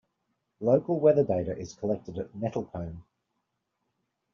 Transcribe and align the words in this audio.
Local 0.61 0.99
weather 0.99 1.23
data 1.23 1.55
is 1.55 1.75
collected 1.75 2.17
at 2.17 2.33
Nettlecombe. 2.33 3.03